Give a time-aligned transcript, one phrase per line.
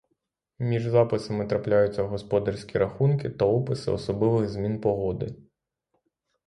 [0.59, 5.35] Між записами трапляються господарські рахунки та описи особливих змін погоди.